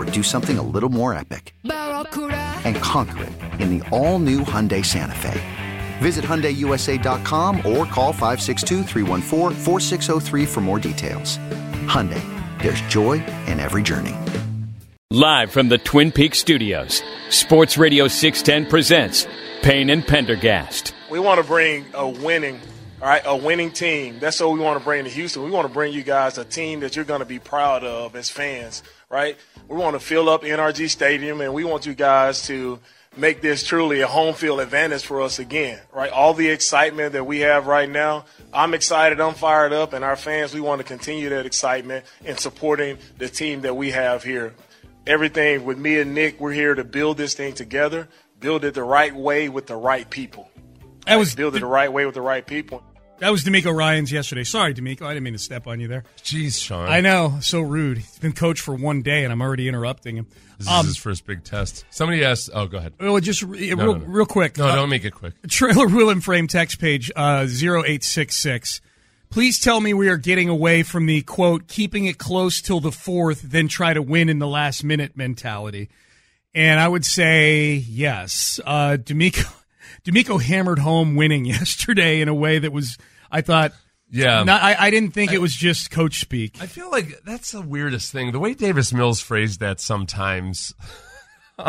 or 0.00 0.04
do 0.06 0.22
something 0.22 0.58
a 0.58 0.62
little 0.62 0.88
more 0.88 1.12
epic? 1.12 1.54
And 1.64 2.76
conquer 2.76 3.24
it 3.24 3.32
in 3.60 3.78
the 3.78 3.88
all-new 3.90 4.40
Hyundai 4.40 4.84
Santa 4.84 5.14
Fe. 5.14 5.40
Visit 5.98 6.24
HyundaiUSA.com 6.24 7.58
or 7.58 7.84
call 7.84 8.12
562 8.12 10.46
for 10.46 10.60
more 10.60 10.78
details. 10.78 11.38
Hyundai, 11.86 12.22
there's 12.62 12.80
joy 12.82 13.24
in 13.46 13.58
every 13.60 13.82
journey. 13.82 14.14
Live 15.10 15.50
from 15.50 15.68
the 15.68 15.78
Twin 15.78 16.12
Peaks 16.12 16.38
studios, 16.38 17.02
Sports 17.28 17.76
Radio 17.76 18.08
610 18.08 18.70
presents 18.70 19.26
Payne 19.60 19.90
and 19.90 20.06
Pendergast. 20.06 20.94
We 21.10 21.18
want 21.18 21.40
to 21.40 21.46
bring 21.46 21.84
a 21.92 22.08
winning 22.08 22.60
all 23.02 23.08
right, 23.08 23.22
a 23.24 23.34
winning 23.34 23.70
team. 23.70 24.18
That's 24.18 24.40
what 24.40 24.52
we 24.52 24.60
want 24.60 24.78
to 24.78 24.84
bring 24.84 25.04
to 25.04 25.10
Houston. 25.10 25.42
We 25.42 25.50
want 25.50 25.66
to 25.66 25.72
bring 25.72 25.94
you 25.94 26.02
guys 26.02 26.36
a 26.36 26.44
team 26.44 26.80
that 26.80 26.96
you're 26.96 27.06
going 27.06 27.20
to 27.20 27.26
be 27.26 27.38
proud 27.38 27.82
of 27.82 28.14
as 28.14 28.28
fans, 28.28 28.82
right? 29.10 29.36
We 29.68 29.76
want 29.76 29.94
to 29.94 30.00
fill 30.00 30.28
up 30.28 30.42
NRG 30.42 30.88
Stadium, 30.88 31.40
and 31.40 31.52
we 31.52 31.64
want 31.64 31.84
you 31.84 31.94
guys 31.94 32.46
to 32.46 32.78
make 33.16 33.40
this 33.40 33.64
truly 33.64 34.00
a 34.00 34.06
home 34.06 34.34
field 34.34 34.60
advantage 34.60 35.04
for 35.04 35.20
us 35.20 35.40
again, 35.40 35.80
right? 35.92 36.12
All 36.12 36.32
the 36.32 36.48
excitement 36.48 37.12
that 37.12 37.24
we 37.24 37.40
have 37.40 37.66
right 37.66 37.90
now, 37.90 38.24
I'm 38.54 38.72
excited, 38.72 39.20
I'm 39.20 39.34
fired 39.34 39.72
up, 39.72 39.92
and 39.92 40.04
our 40.04 40.16
fans, 40.16 40.54
we 40.54 40.60
want 40.60 40.80
to 40.80 40.84
continue 40.84 41.28
that 41.30 41.44
excitement 41.44 42.06
in 42.24 42.36
supporting 42.36 42.98
the 43.18 43.28
team 43.28 43.62
that 43.62 43.76
we 43.76 43.90
have 43.90 44.22
here. 44.22 44.54
Everything 45.06 45.64
with 45.64 45.76
me 45.76 45.98
and 45.98 46.14
Nick, 46.14 46.38
we're 46.38 46.52
here 46.52 46.74
to 46.74 46.84
build 46.84 47.16
this 47.16 47.34
thing 47.34 47.52
together, 47.52 48.08
build 48.38 48.64
it 48.64 48.74
the 48.74 48.84
right 48.84 49.14
way 49.14 49.48
with 49.48 49.66
the 49.66 49.76
right 49.76 50.08
people. 50.08 50.48
That 51.06 51.16
was 51.16 51.34
build 51.34 51.56
it 51.56 51.60
the 51.60 51.66
right 51.66 51.92
way 51.92 52.06
with 52.06 52.14
the 52.14 52.20
right 52.20 52.46
people. 52.46 52.84
That 53.20 53.30
was 53.30 53.44
DeMeco 53.44 53.74
Ryans 53.74 54.10
yesterday. 54.10 54.44
Sorry, 54.44 54.72
DeMeco. 54.72 55.02
I 55.02 55.10
didn't 55.12 55.24
mean 55.24 55.34
to 55.34 55.38
step 55.38 55.66
on 55.66 55.78
you 55.78 55.88
there. 55.88 56.04
Jeez, 56.22 56.62
Sean. 56.62 56.88
I 56.88 57.00
know. 57.02 57.38
So 57.42 57.60
rude. 57.60 57.98
He's 57.98 58.18
been 58.18 58.32
coached 58.32 58.62
for 58.62 58.74
one 58.74 59.02
day, 59.02 59.24
and 59.24 59.32
I'm 59.32 59.42
already 59.42 59.68
interrupting 59.68 60.16
him. 60.16 60.26
This 60.58 60.68
um, 60.68 60.80
is 60.80 60.86
his 60.86 60.96
first 60.96 61.26
big 61.26 61.44
test. 61.44 61.84
Somebody 61.90 62.24
asked. 62.24 62.50
Oh, 62.52 62.66
go 62.66 62.78
ahead. 62.78 62.94
Well, 62.98 63.20
just 63.20 63.42
re- 63.42 63.74
no, 63.74 63.76
real, 63.76 63.94
no, 63.94 64.00
no. 64.00 64.06
real 64.06 64.26
quick. 64.26 64.56
No, 64.56 64.68
uh, 64.68 64.74
don't 64.74 64.88
make 64.88 65.04
it 65.04 65.14
quick. 65.14 65.34
Trailer 65.48 65.86
Wheel 65.86 66.10
and 66.10 66.24
Frame 66.24 66.46
text 66.46 66.80
page 66.80 67.10
uh, 67.14 67.46
0866. 67.46 68.80
Please 69.30 69.60
tell 69.60 69.80
me 69.80 69.94
we 69.94 70.08
are 70.08 70.16
getting 70.16 70.48
away 70.48 70.82
from 70.82 71.06
the 71.06 71.22
quote, 71.22 71.68
keeping 71.68 72.06
it 72.06 72.18
close 72.18 72.60
till 72.60 72.80
the 72.80 72.90
fourth, 72.90 73.42
then 73.42 73.68
try 73.68 73.94
to 73.94 74.02
win 74.02 74.28
in 74.28 74.40
the 74.40 74.46
last 74.48 74.82
minute 74.82 75.16
mentality. 75.16 75.88
And 76.52 76.80
I 76.80 76.88
would 76.88 77.04
say 77.04 77.74
yes. 77.74 78.58
Uh, 78.66 78.96
DeMeco, 79.00 79.52
DeMeco 80.04 80.42
hammered 80.42 80.80
home 80.80 81.14
winning 81.14 81.44
yesterday 81.46 82.20
in 82.20 82.28
a 82.28 82.34
way 82.34 82.58
that 82.58 82.72
was, 82.72 82.98
I 83.30 83.40
thought, 83.40 83.72
yeah, 84.10 84.42
not, 84.42 84.62
I, 84.62 84.76
I 84.78 84.90
didn't 84.90 85.12
think 85.12 85.30
I, 85.30 85.34
it 85.34 85.40
was 85.40 85.54
just 85.54 85.90
coach 85.90 86.20
speak. 86.20 86.60
I 86.60 86.66
feel 86.66 86.90
like 86.90 87.22
that's 87.24 87.52
the 87.52 87.62
weirdest 87.62 88.12
thing. 88.12 88.32
The 88.32 88.40
way 88.40 88.54
Davis 88.54 88.92
Mills 88.92 89.20
phrased 89.20 89.60
that 89.60 89.80
sometimes. 89.80 90.74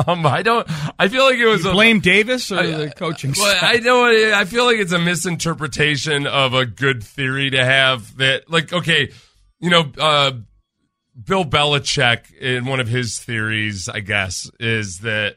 Um, 0.07 0.25
I 0.25 0.41
don't. 0.41 0.65
I 0.97 1.09
feel 1.09 1.25
like 1.25 1.35
it 1.35 1.45
was 1.45 1.65
you 1.65 1.71
blame 1.73 1.99
Davis 1.99 2.49
or 2.49 2.59
I, 2.59 2.71
the 2.71 2.91
coaching. 2.91 3.33
Well, 3.37 3.57
I 3.61 3.77
know. 3.79 4.05
I 4.05 4.45
feel 4.45 4.63
like 4.63 4.77
it's 4.77 4.93
a 4.93 4.99
misinterpretation 4.99 6.27
of 6.27 6.53
a 6.53 6.65
good 6.65 7.03
theory 7.03 7.49
to 7.49 7.61
have. 7.61 8.15
That, 8.15 8.49
like, 8.49 8.71
okay, 8.71 9.11
you 9.59 9.69
know, 9.69 9.91
uh, 9.97 10.31
Bill 11.21 11.45
Belichick 11.45 12.33
in 12.39 12.65
one 12.65 12.79
of 12.79 12.87
his 12.87 13.19
theories, 13.19 13.89
I 13.89 13.99
guess, 13.99 14.49
is 14.59 14.99
that 14.99 15.35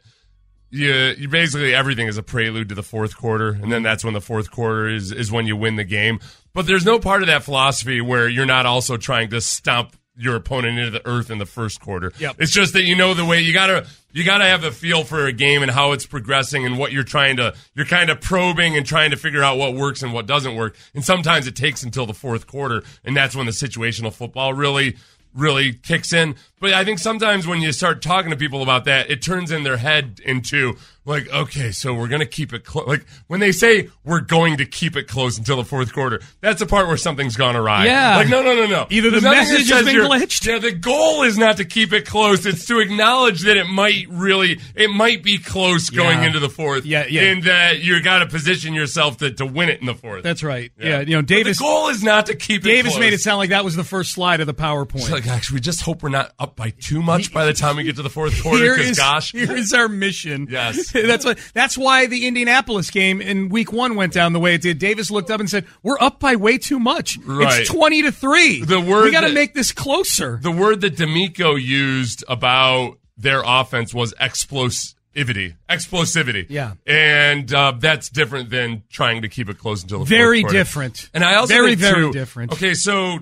you, 0.74 1.14
you 1.16 1.28
basically 1.28 1.74
everything 1.74 2.08
is 2.08 2.18
a 2.18 2.22
prelude 2.22 2.68
to 2.70 2.74
the 2.74 2.82
fourth 2.82 3.16
quarter, 3.16 3.50
and 3.50 3.70
then 3.70 3.82
that's 3.82 4.04
when 4.04 4.12
the 4.12 4.20
fourth 4.20 4.50
quarter 4.50 4.88
is 4.88 5.12
is 5.12 5.30
when 5.30 5.46
you 5.46 5.56
win 5.56 5.76
the 5.76 5.84
game. 5.84 6.18
But 6.52 6.66
there's 6.66 6.84
no 6.84 6.98
part 6.98 7.22
of 7.22 7.28
that 7.28 7.44
philosophy 7.44 8.00
where 8.00 8.28
you're 8.28 8.46
not 8.46 8.66
also 8.66 8.96
trying 8.96 9.30
to 9.30 9.40
stomp 9.40 9.96
your 10.16 10.36
opponent 10.36 10.78
into 10.78 10.90
the 10.90 11.06
earth 11.08 11.30
in 11.30 11.38
the 11.38 11.46
first 11.46 11.80
quarter. 11.80 12.12
Yep. 12.18 12.36
It's 12.38 12.52
just 12.52 12.72
that 12.74 12.82
you 12.84 12.94
know 12.96 13.14
the 13.14 13.24
way 13.24 13.40
you 13.40 13.52
gotta 13.52 13.86
you 14.12 14.24
gotta 14.24 14.44
have 14.44 14.62
a 14.62 14.70
feel 14.70 15.04
for 15.04 15.26
a 15.26 15.32
game 15.32 15.62
and 15.62 15.70
how 15.70 15.92
it's 15.92 16.06
progressing 16.06 16.64
and 16.64 16.78
what 16.78 16.92
you're 16.92 17.02
trying 17.02 17.36
to 17.38 17.54
you're 17.74 17.86
kind 17.86 18.10
of 18.10 18.20
probing 18.20 18.76
and 18.76 18.86
trying 18.86 19.10
to 19.10 19.16
figure 19.16 19.42
out 19.42 19.58
what 19.58 19.74
works 19.74 20.02
and 20.02 20.12
what 20.12 20.26
doesn't 20.26 20.54
work. 20.54 20.76
And 20.94 21.04
sometimes 21.04 21.46
it 21.46 21.56
takes 21.56 21.82
until 21.82 22.06
the 22.06 22.14
fourth 22.14 22.46
quarter, 22.46 22.82
and 23.04 23.16
that's 23.16 23.34
when 23.34 23.46
the 23.46 23.52
situational 23.52 24.12
football 24.12 24.54
really 24.54 24.96
really 25.34 25.72
kicks 25.72 26.12
in. 26.12 26.36
But 26.60 26.72
I 26.72 26.84
think 26.84 26.98
sometimes 26.98 27.46
when 27.46 27.60
you 27.60 27.72
start 27.72 28.00
talking 28.00 28.30
to 28.30 28.36
people 28.36 28.62
about 28.62 28.84
that, 28.84 29.10
it 29.10 29.20
turns 29.20 29.50
in 29.50 29.64
their 29.64 29.78
head 29.78 30.20
into 30.24 30.76
like, 31.06 31.28
okay, 31.30 31.70
so 31.70 31.92
we're 31.94 32.08
going 32.08 32.20
to 32.20 32.26
keep 32.26 32.52
it 32.52 32.64
close. 32.64 32.86
Like 32.86 33.04
when 33.26 33.40
they 33.40 33.52
say 33.52 33.90
we're 34.04 34.20
going 34.20 34.56
to 34.58 34.66
keep 34.66 34.96
it 34.96 35.06
close 35.08 35.36
until 35.38 35.56
the 35.56 35.64
fourth 35.64 35.92
quarter, 35.92 36.20
that's 36.40 36.60
the 36.60 36.66
part 36.66 36.86
where 36.88 36.96
something's 36.96 37.36
gone 37.36 37.56
awry. 37.56 37.86
Yeah. 37.86 38.16
Like, 38.16 38.28
no, 38.28 38.42
no, 38.42 38.54
no, 38.54 38.66
no. 38.66 38.86
Either 38.90 39.10
the 39.10 39.20
message 39.20 39.68
has 39.70 39.84
been 39.84 39.96
glitched. 39.96 40.46
Yeah, 40.46 40.58
the 40.58 40.72
goal 40.72 41.22
is 41.24 41.36
not 41.36 41.58
to 41.58 41.64
keep 41.64 41.92
it 41.92 42.06
close. 42.06 42.46
It's 42.46 42.64
to 42.66 42.80
acknowledge 42.80 43.42
that 43.42 43.56
it 43.56 43.66
might 43.68 44.06
really, 44.08 44.60
it 44.74 44.88
might 44.90 45.22
be 45.22 45.38
close 45.38 45.90
going 45.90 46.20
Yeah. 46.20 46.26
into 46.26 46.40
the 46.40 46.48
fourth. 46.48 46.84
Yeah, 46.86 47.04
yeah. 47.08 47.22
And 47.22 47.42
that 47.44 47.80
you 47.80 48.00
got 48.02 48.20
to 48.20 48.26
position 48.26 48.72
yourself 48.74 49.18
to, 49.18 49.30
to 49.32 49.44
win 49.46 49.68
it 49.68 49.80
in 49.80 49.86
the 49.86 49.94
fourth. 49.94 50.22
That's 50.22 50.42
right. 50.42 50.72
Yeah, 50.78 51.00
you 51.00 51.16
know, 51.16 51.20
But 51.22 51.28
Davis. 51.28 51.58
the 51.58 51.64
goal 51.64 51.88
is 51.88 52.02
not 52.02 52.26
to 52.26 52.34
keep 52.34 52.62
it 52.62 52.68
Davis 52.68 52.92
close. 52.92 53.00
made 53.00 53.12
it 53.12 53.20
sound 53.20 53.38
like 53.38 53.50
that 53.50 53.64
was 53.64 53.76
the 53.76 53.84
first 53.84 54.12
slide 54.12 54.40
of 54.40 54.46
the 54.46 54.54
PowerPoint. 54.54 54.96
It's 55.00 55.10
like, 55.10 55.26
actually, 55.26 55.56
we 55.56 55.60
just 55.60 55.82
hope 55.82 56.02
we're 56.02 56.08
not 56.08 56.32
up 56.38 56.56
by 56.56 56.70
too 56.70 57.02
much 57.02 57.32
by 57.32 57.44
the 57.44 57.52
time 57.52 57.76
we 57.76 57.82
get 57.84 57.96
to 57.96 58.02
the 58.02 58.10
fourth 58.10 58.42
quarter. 58.42 58.74
Because, 58.76 58.96
gosh, 58.98 59.32
here 59.32 59.52
is 59.54 59.72
our 59.74 59.88
mission. 59.88 60.48
Yes. 60.50 60.93
that's 61.06 61.24
what. 61.24 61.38
That's 61.52 61.76
why 61.76 62.06
the 62.06 62.26
Indianapolis 62.26 62.90
game 62.90 63.20
in 63.20 63.48
Week 63.48 63.72
One 63.72 63.96
went 63.96 64.12
down 64.12 64.32
the 64.32 64.40
way 64.40 64.54
it 64.54 64.62
did. 64.62 64.78
Davis 64.78 65.10
looked 65.10 65.30
up 65.30 65.40
and 65.40 65.50
said, 65.50 65.66
"We're 65.82 65.98
up 66.00 66.20
by 66.20 66.36
way 66.36 66.58
too 66.58 66.78
much. 66.78 67.18
Right. 67.18 67.60
It's 67.60 67.70
twenty 67.70 68.02
to 68.02 68.12
three. 68.12 68.62
The 68.64 68.80
word 68.80 69.04
we 69.04 69.10
got 69.10 69.22
to 69.22 69.32
make 69.32 69.54
this 69.54 69.72
closer." 69.72 70.38
the 70.40 70.50
word 70.52 70.80
that 70.82 70.96
DeMeco 70.96 71.60
used 71.60 72.24
about 72.28 72.98
their 73.16 73.42
offense 73.44 73.92
was 73.94 74.14
explosivity. 74.14 75.56
Explosivity. 75.68 76.46
Yeah. 76.48 76.74
And 76.86 77.52
uh, 77.52 77.72
that's 77.78 78.08
different 78.08 78.50
than 78.50 78.82
trying 78.90 79.22
to 79.22 79.28
keep 79.28 79.48
it 79.48 79.58
close 79.58 79.82
until 79.82 80.00
the 80.00 80.04
fourth 80.06 80.08
Very 80.10 80.42
different. 80.44 81.10
And 81.14 81.24
I 81.24 81.36
also 81.36 81.54
Very, 81.54 81.70
think, 81.76 81.80
very 81.80 82.02
too- 82.06 82.12
different. 82.12 82.52
Okay, 82.52 82.74
so 82.74 83.18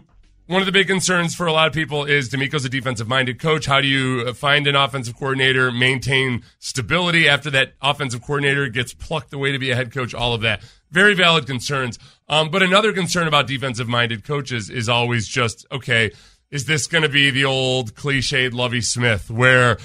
one 0.53 0.61
of 0.61 0.67
the 0.67 0.73
big 0.73 0.87
concerns 0.87 1.35
for 1.35 1.47
a 1.47 1.53
lot 1.53 1.67
of 1.67 1.73
people 1.73 2.05
is 2.05 2.29
DeMeco's 2.29 2.67
a 2.67 2.69
defensive 2.69 3.09
minded 3.09 3.41
coach. 3.41 3.65
How 3.65 3.81
do 3.81 3.89
you 3.89 4.35
find 4.35 4.67
an 4.67 4.77
offensive 4.77 5.17
coordinator, 5.17 5.73
maintain 5.73 6.45
stability 6.59 7.27
after 7.27 7.51
that 7.51 7.73
offensive 7.81 8.21
coordinator 8.21 8.69
gets 8.69 8.93
plucked 8.93 9.33
away 9.33 9.53
to 9.53 9.59
be 9.59 9.71
a 9.71 9.75
head 9.75 9.91
coach? 9.91 10.13
All 10.13 10.35
of 10.35 10.43
that. 10.43 10.63
Very 10.91 11.15
valid 11.15 11.47
concerns. 11.47 11.99
Um, 12.29 12.51
but 12.51 12.63
another 12.63 12.93
concern 12.93 13.27
about 13.27 13.47
defensive 13.47 13.89
minded 13.89 14.25
coaches 14.25 14.69
is 14.69 14.91
always 14.91 15.27
just, 15.27 15.65
okay, 15.73 16.11
is 16.51 16.67
this 16.67 16.87
going 16.87 17.03
to 17.03 17.09
be 17.09 17.31
the 17.31 17.47
old 17.47 17.95
cliched 17.95 18.53
Lovie 18.53 18.83
Smith 18.83 19.31
where 19.31 19.79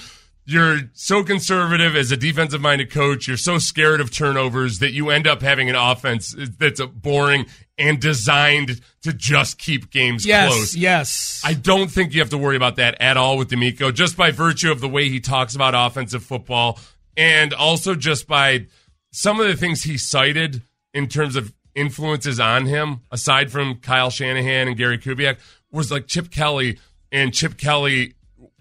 you're 0.44 0.80
so 0.94 1.24
conservative 1.24 1.96
as 1.96 2.12
a 2.12 2.18
defensive 2.18 2.62
minded 2.62 2.92
coach, 2.92 3.28
you're 3.28 3.38
so 3.38 3.58
scared 3.58 4.02
of 4.02 4.12
turnovers 4.12 4.80
that 4.80 4.92
you 4.92 5.12
end 5.12 5.28
up 5.28 5.42
having 5.42 5.70
an 5.70 5.75
offense 5.75 6.36
that's 6.58 6.81
a 6.81 6.88
boring 6.88 7.46
and 7.77 8.00
designed 8.00 8.81
to 9.03 9.13
just 9.13 9.57
keep 9.59 9.91
games 9.91 10.25
Yes, 10.25 10.51
close. 10.51 10.75
yes. 10.75 11.41
I 11.45 11.53
don't 11.53 11.89
think 11.91 12.13
you 12.13 12.19
have 12.21 12.31
to 12.31 12.38
worry 12.38 12.56
about 12.56 12.77
that 12.77 13.00
at 13.00 13.18
all 13.18 13.38
with 13.38 13.50
DeMeco, 13.50 13.94
just 13.94 14.18
by 14.18 14.31
virtue 14.31 14.71
of 14.71 14.81
the 14.81 14.88
way 14.89 15.09
he 15.09 15.19
talks 15.19 15.53
about 15.56 15.74
offensive 15.75 16.24
football, 16.24 16.79
and 17.15 17.53
also 17.53 17.94
just 17.95 18.27
by 18.27 18.65
some 19.12 19.39
of 19.39 19.47
the 19.47 19.56
things 19.56 19.83
he 19.83 19.97
cited 19.97 20.62
in 20.94 21.07
terms 21.07 21.35
of 21.35 21.53
influences 21.75 22.39
on 22.39 22.65
him, 22.65 23.01
aside 23.12 23.51
from 23.51 23.75
Kyle 23.75 24.09
Shanahan 24.09 24.68
and 24.68 24.75
Gary 24.77 24.97
Kubiak, 24.97 25.38
was 25.71 25.91
like 25.91 26.07
Chip 26.07 26.31
Kelly, 26.31 26.79
and 27.12 27.33
Chip 27.33 27.57
Kelly 27.57 28.15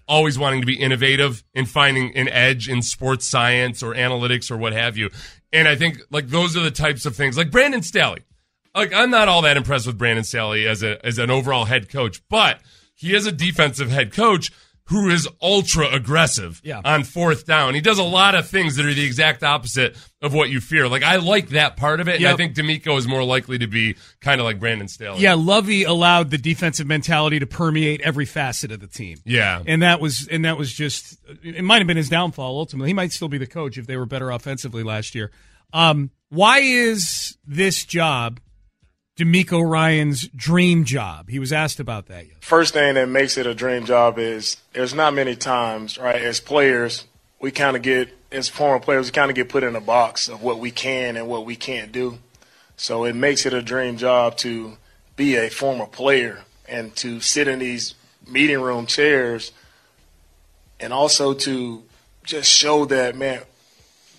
always 0.07 0.37
wanting 0.39 0.61
to 0.61 0.65
be 0.67 0.75
innovative 0.79 1.43
and 1.53 1.67
finding 1.67 2.15
an 2.15 2.29
edge 2.29 2.69
in 2.69 2.81
sports 2.81 3.27
science 3.27 3.81
or 3.83 3.93
analytics 3.93 4.49
or 4.51 4.55
what 4.57 4.71
have 4.73 4.95
you. 4.95 5.09
And 5.51 5.67
I 5.67 5.75
think 5.75 5.99
like 6.11 6.27
those 6.27 6.55
are 6.55 6.61
the 6.61 6.71
types 6.71 7.05
of 7.05 7.15
things 7.15 7.37
like 7.37 7.51
Brandon 7.51 7.81
Staley. 7.81 8.21
Like 8.77 8.93
I'm 8.93 9.09
not 9.09 9.27
all 9.27 9.41
that 9.41 9.57
impressed 9.57 9.87
with 9.87 9.97
Brandon 9.97 10.23
Staley 10.23 10.67
as 10.67 10.83
a 10.83 11.03
as 11.05 11.17
an 11.17 11.29
overall 11.29 11.65
head 11.65 11.89
coach, 11.89 12.21
but 12.29 12.61
he 12.95 13.13
is 13.15 13.25
a 13.25 13.31
defensive 13.31 13.89
head 13.91 14.13
coach 14.13 14.51
who 14.89 15.09
is 15.09 15.27
ultra 15.41 15.85
aggressive 15.93 16.61
Yeah. 16.63 16.79
on 16.85 17.03
fourth 17.03 17.45
down. 17.45 17.73
He 17.75 17.81
does 17.81 17.97
a 17.99 18.03
lot 18.03 18.35
of 18.35 18.47
things 18.47 18.77
that 18.77 18.85
are 18.85 18.93
the 18.93 19.03
exact 19.03 19.43
opposite 19.43 19.97
of 20.21 20.33
what 20.33 20.49
you 20.49 20.61
fear. 20.61 20.87
Like 20.87 21.03
I 21.03 21.17
like 21.17 21.49
that 21.49 21.75
part 21.75 21.99
of 21.99 22.07
it. 22.07 22.15
And 22.21 22.25
I 22.25 22.37
think 22.37 22.55
DeMeco 22.55 22.97
is 22.97 23.05
more 23.05 23.21
likely 23.25 23.57
to 23.57 23.67
be 23.67 23.97
kind 24.21 24.39
of 24.39 24.45
like 24.45 24.61
Brandon 24.61 24.87
Staley. 24.87 25.19
Yeah, 25.19 25.33
Lovie 25.33 25.83
allowed 25.83 26.29
the 26.31 26.37
defensive 26.37 26.87
mentality 26.87 27.37
to 27.39 27.45
permeate 27.45 27.99
every 27.99 28.23
facet 28.25 28.71
of 28.71 28.79
the 28.79 28.87
team. 28.87 29.17
Yeah. 29.25 29.61
And 29.67 29.81
that 29.81 29.99
was 29.99 30.25
and 30.29 30.45
that 30.45 30.57
was 30.57 30.71
just 30.71 31.17
it 31.43 31.65
might 31.65 31.79
have 31.79 31.87
been 31.87 31.97
his 31.97 32.07
downfall 32.07 32.57
ultimately. 32.57 32.87
He 32.89 32.93
might 32.93 33.11
still 33.11 33.27
be 33.27 33.37
the 33.37 33.45
coach 33.47 33.77
if 33.77 33.87
they 33.87 33.97
were 33.97 34.05
better 34.05 34.31
offensively 34.31 34.83
last 34.83 35.13
year. 35.15 35.31
Um, 35.73 36.11
why 36.29 36.59
is 36.59 37.37
this 37.45 37.83
job 37.83 38.39
DeMeco 39.17 39.67
Ryan's 39.67 40.27
dream 40.29 40.83
job? 40.83 41.29
He 41.29 41.39
was 41.39 41.51
asked 41.51 41.79
about 41.79 42.05
that. 42.07 42.25
yesterday. 42.25 42.37
First 42.41 42.73
thing 42.73 42.93
that 42.93 43.09
makes 43.09 43.37
it 43.37 43.47
a 43.47 43.55
dream 43.55 43.85
job 43.85 44.19
is 44.19 44.57
there's 44.73 44.93
not 44.93 45.13
many 45.13 45.35
times, 45.35 45.97
right, 45.97 46.21
as 46.21 46.39
players, 46.39 47.05
we 47.39 47.51
kind 47.51 47.75
of 47.75 47.81
get, 47.81 48.09
as 48.31 48.47
former 48.47 48.79
players, 48.79 49.07
we 49.07 49.11
kind 49.11 49.31
of 49.31 49.35
get 49.35 49.49
put 49.49 49.63
in 49.63 49.75
a 49.75 49.81
box 49.81 50.29
of 50.29 50.43
what 50.43 50.59
we 50.59 50.69
can 50.69 51.17
and 51.17 51.27
what 51.27 51.45
we 51.45 51.55
can't 51.55 51.91
do. 51.91 52.19
So 52.75 53.05
it 53.05 53.15
makes 53.15 53.47
it 53.47 53.53
a 53.53 53.61
dream 53.61 53.97
job 53.97 54.37
to 54.37 54.77
be 55.15 55.35
a 55.35 55.49
former 55.49 55.87
player 55.87 56.43
and 56.69 56.95
to 56.97 57.19
sit 57.19 57.47
in 57.47 57.57
these 57.57 57.95
meeting 58.27 58.61
room 58.61 58.85
chairs 58.85 59.51
and 60.79 60.93
also 60.93 61.33
to 61.33 61.83
just 62.23 62.51
show 62.51 62.85
that, 62.85 63.15
man, 63.15 63.41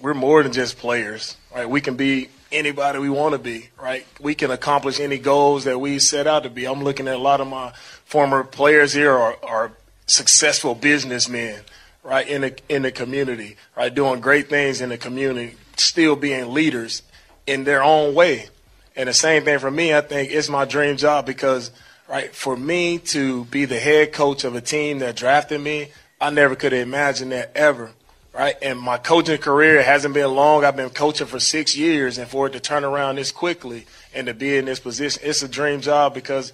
we're 0.01 0.15
more 0.15 0.43
than 0.43 0.53
just 0.53 0.77
players, 0.77 1.37
right? 1.55 1.71
We 1.71 1.81
can 1.81 1.97
be 1.97 2.31
anybody 2.51 2.99
we 2.99 3.11
want 3.11 3.33
to 3.33 3.39
be, 3.39 3.69
right? 3.81 4.07
We 4.21 4.35
can 4.35 4.51
accomplish 4.51 5.01
any 5.01 5.19
goals 5.19 5.65
that 5.65 5.79
we 5.79 5.99
set 5.99 6.27
out 6.27 6.45
to 6.45 6.51
be. 6.51 6.67
I'm 6.67 6.83
looking 6.83 7.09
at 7.09 7.17
a 7.17 7.19
lot 7.19 7.41
of 7.41 7.49
my 7.49 7.73
former 8.05 8.45
players 8.45 8.93
here 8.93 9.13
are, 9.13 9.37
are 9.43 9.73
successful 10.07 10.75
businessmen, 10.75 11.61
right, 12.03 12.27
in 12.27 12.43
the 12.43 12.59
in 12.69 12.83
the 12.83 12.93
community, 12.93 13.57
right, 13.77 13.95
doing 13.95 14.21
great 14.21 14.49
things 14.49 14.81
in 14.81 14.89
the 14.89 14.99
community, 14.99 15.55
still 15.77 16.17
being 16.17 16.53
leaders 16.53 17.03
in 17.47 17.65
their 17.65 17.83
own 17.83 18.15
way. 18.15 18.49
And 18.97 19.09
the 19.09 19.15
same 19.15 19.45
thing 19.45 19.59
for 19.59 19.71
me, 19.71 19.95
I 19.95 20.01
think 20.01 20.33
it's 20.33 20.49
my 20.49 20.65
dream 20.65 20.97
job 20.97 21.25
because, 21.25 21.71
right, 22.09 22.35
for 22.35 22.57
me 22.57 22.99
to 22.99 23.45
be 23.45 23.65
the 23.65 23.79
head 23.79 24.13
coach 24.13 24.45
of 24.45 24.57
a 24.57 24.61
team 24.61 24.99
that 24.99 25.15
drafted 25.17 25.61
me, 25.61 25.93
I 26.21 26.31
never 26.31 26.57
could 26.57 26.73
have 26.73 26.83
imagined 26.83 27.33
that 27.33 27.53
ever 27.55 27.93
right? 28.33 28.57
And 28.63 28.79
my 28.79 28.99
coaching 28.99 29.39
career 29.39 29.83
hasn't 29.83 30.15
been 30.15 30.35
long. 30.35 30.65
I've 30.65 30.77
been 30.77 30.91
coaching 30.91 31.27
for 31.27 31.41
six 31.41 31.77
years, 31.77 32.19
and 32.19 32.29
for 32.29 32.47
it 32.47 32.53
to 32.53 32.61
turn 32.61 32.85
around 32.85 33.17
this 33.17 33.33
quickly 33.33 33.87
and 34.15 34.27
to 34.27 34.35
be 34.35 34.57
in 34.57 34.65
this 34.65 34.81
position, 34.81 35.23
it's 35.25 35.43
a 35.43 35.49
dream 35.49 35.81
job 35.81 36.15
because 36.15 36.53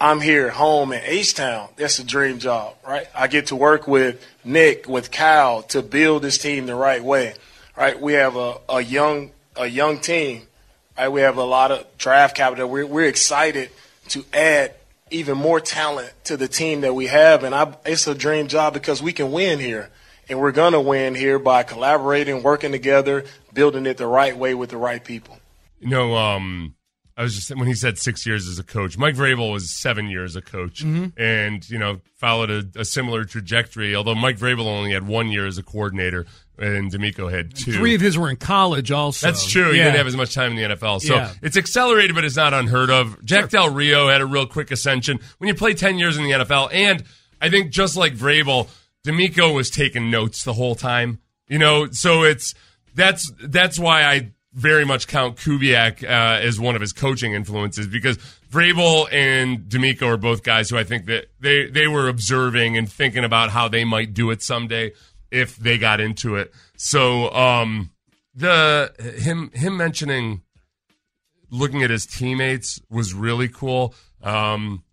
I'm 0.00 0.20
here 0.20 0.50
home 0.50 0.92
in 0.92 1.00
H 1.04 1.34
Town. 1.34 1.68
That's 1.76 1.98
a 2.00 2.04
dream 2.04 2.38
job, 2.38 2.74
right? 2.86 3.06
I 3.14 3.28
get 3.28 3.46
to 3.46 3.56
work 3.56 3.86
with 3.86 4.26
Nick, 4.44 4.88
with 4.88 5.10
Cal 5.10 5.62
to 5.64 5.82
build 5.82 6.22
this 6.22 6.38
team 6.38 6.66
the 6.66 6.74
right 6.74 7.02
way, 7.02 7.34
right? 7.76 8.00
We 8.00 8.14
have 8.14 8.36
a, 8.36 8.58
a 8.68 8.80
young 8.80 9.30
a 9.54 9.66
young 9.66 10.00
team, 10.00 10.42
right? 10.98 11.08
We 11.08 11.20
have 11.20 11.36
a 11.36 11.44
lot 11.44 11.70
of 11.70 11.86
draft 11.98 12.36
capital. 12.36 12.68
We're, 12.68 12.86
we're 12.86 13.08
excited 13.08 13.70
to 14.08 14.24
add 14.32 14.74
even 15.10 15.36
more 15.36 15.60
talent 15.60 16.10
to 16.24 16.36
the 16.36 16.48
team 16.48 16.80
that 16.80 16.94
we 16.94 17.06
have, 17.06 17.44
and 17.44 17.54
I, 17.54 17.74
it's 17.84 18.06
a 18.06 18.14
dream 18.14 18.48
job 18.48 18.72
because 18.72 19.02
we 19.02 19.12
can 19.12 19.30
win 19.30 19.58
here. 19.58 19.90
And 20.32 20.40
we're 20.40 20.50
going 20.52 20.72
to 20.72 20.80
win 20.80 21.14
here 21.14 21.38
by 21.38 21.62
collaborating, 21.62 22.42
working 22.42 22.72
together, 22.72 23.24
building 23.52 23.84
it 23.84 23.98
the 23.98 24.06
right 24.06 24.34
way 24.34 24.54
with 24.54 24.70
the 24.70 24.78
right 24.78 25.04
people. 25.04 25.38
You 25.78 25.88
know, 25.88 26.16
um, 26.16 26.74
I 27.18 27.22
was 27.22 27.34
just 27.34 27.54
when 27.54 27.66
he 27.68 27.74
said 27.74 27.98
six 27.98 28.24
years 28.24 28.48
as 28.48 28.58
a 28.58 28.62
coach. 28.62 28.96
Mike 28.96 29.14
Vrabel 29.14 29.52
was 29.52 29.78
seven 29.78 30.08
years 30.08 30.34
a 30.34 30.40
coach, 30.40 30.80
and 30.82 31.68
you 31.68 31.78
know 31.78 32.00
followed 32.16 32.50
a, 32.50 32.64
a 32.80 32.84
similar 32.86 33.24
trajectory. 33.24 33.94
Although 33.94 34.14
Mike 34.14 34.38
Vrabel 34.38 34.64
only 34.66 34.92
had 34.92 35.06
one 35.06 35.28
year 35.28 35.46
as 35.46 35.58
a 35.58 35.62
coordinator, 35.62 36.24
and 36.56 36.90
DeMeco 36.90 37.30
had 37.30 37.54
two. 37.54 37.72
Three 37.72 37.94
of 37.94 38.00
his 38.00 38.16
were 38.16 38.30
in 38.30 38.36
college 38.36 38.90
also. 38.90 39.26
That's 39.26 39.46
true. 39.46 39.72
He 39.72 39.76
didn't 39.76 39.96
have 39.96 40.06
as 40.06 40.16
much 40.16 40.34
time 40.34 40.52
in 40.52 40.56
the 40.56 40.74
NFL. 40.76 41.02
So 41.02 41.16
Yeah. 41.16 41.32
it's 41.42 41.58
accelerated, 41.58 42.14
but 42.14 42.24
it's 42.24 42.36
not 42.36 42.54
unheard 42.54 42.88
of. 42.88 43.22
Jack 43.22 43.50
Del 43.50 43.68
Rio 43.68 44.08
had 44.08 44.22
a 44.22 44.26
real 44.26 44.46
quick 44.46 44.70
ascension 44.70 45.20
when 45.36 45.48
you 45.48 45.54
play 45.54 45.74
10 45.74 45.98
years 45.98 46.16
in 46.16 46.24
the 46.24 46.30
NFL. 46.30 46.70
And 46.72 47.04
I 47.42 47.50
think 47.50 47.70
just 47.70 47.96
like 47.98 48.14
Vrabel, 48.16 48.68
DeMeco 49.06 49.54
was 49.54 49.70
taking 49.70 50.10
notes 50.10 50.44
the 50.44 50.52
whole 50.52 50.74
time. 50.74 51.20
You 51.48 51.58
know, 51.58 51.90
so 51.90 52.22
it's 52.22 52.54
that's 52.94 53.30
that's 53.42 53.78
why 53.78 54.04
I 54.04 54.32
very 54.54 54.84
much 54.84 55.06
count 55.06 55.36
Kubiak 55.36 56.02
uh, 56.04 56.40
as 56.40 56.60
one 56.60 56.74
of 56.74 56.80
his 56.80 56.92
coaching 56.92 57.32
influences 57.32 57.86
because 57.86 58.18
Vrabel 58.50 59.08
and 59.10 59.60
DeMeco 59.60 60.02
are 60.02 60.16
both 60.16 60.42
guys 60.42 60.68
who 60.70 60.76
I 60.76 60.84
think 60.84 61.06
that 61.06 61.26
they 61.40 61.66
they 61.66 61.88
were 61.88 62.08
observing 62.08 62.76
and 62.76 62.90
thinking 62.90 63.24
about 63.24 63.50
how 63.50 63.68
they 63.68 63.84
might 63.84 64.14
do 64.14 64.30
it 64.30 64.42
someday 64.42 64.92
if 65.30 65.56
they 65.56 65.78
got 65.78 66.00
into 66.00 66.36
it. 66.36 66.52
So 66.76 67.30
um, 67.32 67.90
the 68.34 68.92
him 69.18 69.50
him 69.54 69.76
mentioning 69.76 70.42
looking 71.50 71.82
at 71.82 71.90
his 71.90 72.06
teammates 72.06 72.80
was 72.90 73.14
really 73.14 73.48
cool. 73.48 73.94
Um, 74.22 74.84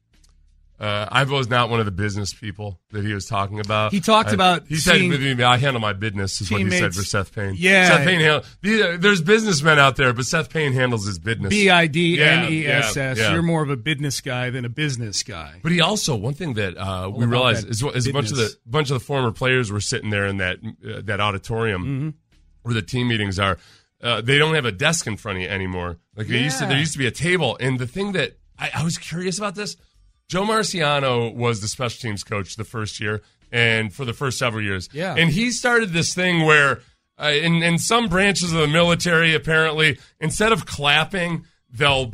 uh, 0.80 1.08
I 1.12 1.24
was 1.26 1.50
not 1.50 1.70
one 1.70 1.80
of 1.82 1.86
the 1.86 1.92
business 1.92 2.34
people 2.34 2.80
that 2.92 3.04
he 3.04 3.14
was 3.14 3.26
talking 3.26 3.60
about. 3.60 3.92
He 3.92 4.00
talked 4.00 4.30
I- 4.30 4.34
about 4.34 4.68
He 4.68 4.78
said, 4.78 4.96
"I 5.42 5.58
handle 5.58 5.82
my 5.82 5.94
business," 5.94 6.40
is 6.40 6.50
what 6.50 6.62
he 6.62 6.70
said 6.72 6.94
for 6.94 7.04
Seth 7.04 7.36
Payne. 7.36 7.56
Yeah. 7.58 7.88
Seth 7.90 8.06
Payne. 8.08 8.20
Handle, 8.22 8.98
there's 8.98 9.22
businessmen 9.22 9.78
out 9.78 9.98
there, 9.98 10.14
but 10.14 10.26
Seth 10.26 10.50
Payne 10.50 10.72
handles 10.74 11.06
his 11.06 11.20
business. 11.20 11.50
B 11.50 11.70
I 11.70 11.88
D 11.88 12.22
N 12.22 12.52
E 12.52 12.64
Yeah, 12.64 12.78
S 12.80 12.96
S. 12.96 13.18
yeah, 13.18 13.24
yeah. 13.26 13.34
You're 13.34 13.42
more 13.42 13.62
of 13.62 13.70
a 13.70 13.76
business 13.78 14.22
guy 14.22 14.50
than 14.50 14.64
a 14.66 14.70
business 14.70 15.22
guy. 15.24 15.60
But 15.62 15.72
he 15.74 15.82
also 15.82 16.16
one 16.16 16.34
thing 16.34 16.54
that 16.54 16.78
uh, 16.78 17.10
we 17.14 17.26
realized 17.26 17.66
that 17.66 17.72
is, 17.72 17.84
is 17.84 18.08
a 18.08 18.14
bunch 18.14 18.32
of 18.32 18.38
the 18.38 18.56
bunch 18.66 18.90
of 18.90 18.94
the 18.96 19.04
former 19.04 19.32
players 19.32 19.72
were 19.72 19.82
sitting 19.82 20.10
there 20.12 20.26
in 20.28 20.38
that 20.38 20.60
uh, 20.64 21.02
that 21.04 21.20
auditorium 21.20 21.84
Mm-hmm. 21.84 22.10
where 22.64 22.74
the 22.74 22.82
team 22.82 23.08
meetings 23.10 23.38
are. 23.40 23.58
Uh, 24.02 24.22
they 24.22 24.38
don't 24.38 24.56
have 24.56 24.64
a 24.66 24.72
desk 24.72 25.08
in 25.08 25.18
front 25.18 25.40
of 25.40 25.42
you 25.42 25.50
anymore. 25.50 25.98
Like 26.16 26.28
they 26.28 26.40
used 26.42 26.60
to, 26.60 26.66
there 26.66 26.78
used 26.80 26.94
to 26.94 26.98
be 27.00 27.06
a 27.08 27.12
table. 27.12 27.58
And 27.60 27.78
the 27.78 27.86
thing 27.88 28.14
that 28.14 28.38
I, 28.58 28.72
I 28.76 28.84
was 28.86 28.98
curious 28.98 29.38
about 29.38 29.56
this, 29.56 29.76
Joe 30.30 30.44
Marciano 30.44 31.34
was 31.36 31.60
the 31.60 31.68
special 31.68 32.00
teams 32.10 32.24
coach 32.24 32.56
the 32.56 32.64
first 32.64 33.00
year 33.02 33.22
and 33.52 33.92
for 33.94 34.06
the 34.06 34.14
first 34.14 34.38
several 34.38 34.64
years. 34.64 34.88
Yeah. 34.94 35.16
and 35.16 35.30
he 35.32 35.52
started 35.52 35.90
this 35.92 36.14
thing 36.14 36.46
where 36.46 36.80
uh, 37.22 37.32
in 37.32 37.64
in 37.64 37.78
some 37.80 38.08
branches 38.08 38.54
of 38.54 38.60
the 38.60 38.68
military, 38.68 39.34
apparently, 39.36 39.98
instead 40.22 40.54
of 40.54 40.66
clapping, 40.66 41.46
they'll 41.70 42.14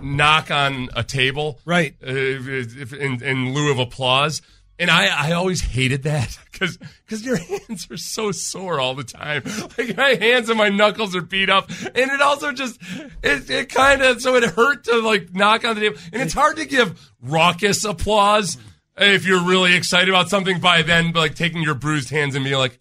knock 0.00 0.50
on 0.52 0.88
a 0.94 1.02
table 1.02 1.58
Right. 1.64 1.94
uh, 2.02 2.06
if, 2.12 2.92
in, 2.92 3.20
in 3.22 3.52
lieu 3.54 3.72
of 3.72 3.78
applause. 3.80 4.40
And 4.80 4.90
I, 4.90 5.28
I 5.28 5.32
always 5.32 5.60
hated 5.60 6.04
that 6.04 6.38
because 6.52 6.76
because 6.76 7.24
your 7.24 7.36
hands 7.36 7.88
are 7.90 7.96
so 7.96 8.30
sore 8.32 8.78
all 8.80 8.94
the 8.94 9.04
time. 9.04 9.42
Like 9.78 9.96
my 9.96 10.14
hands 10.14 10.48
and 10.48 10.58
my 10.58 10.68
knuckles 10.68 11.14
are 11.16 11.20
beat 11.22 11.50
up, 11.50 11.68
and 11.68 12.10
it 12.10 12.20
also 12.20 12.52
just 12.52 12.80
it, 13.22 13.48
it 13.50 13.68
kind 13.70 14.02
of 14.02 14.20
so 14.22 14.34
it 14.36 14.44
hurt 14.44 14.84
to 14.84 14.98
like 15.00 15.34
knock 15.34 15.64
on 15.64 15.74
the 15.76 15.80
table, 15.82 15.98
and 16.12 16.22
it's 16.22 16.34
hard 16.34 16.56
to 16.56 16.64
give 16.66 17.10
raucous 17.22 17.84
applause 17.84 18.56
if 18.96 19.24
you're 19.24 19.44
really 19.44 19.74
excited 19.74 20.08
about 20.08 20.28
something 20.28 20.58
by 20.60 20.82
then 20.82 21.12
like 21.12 21.34
taking 21.36 21.62
your 21.62 21.74
bruised 21.74 22.10
hands 22.10 22.34
and 22.34 22.44
being 22.44 22.56
like, 22.58 22.78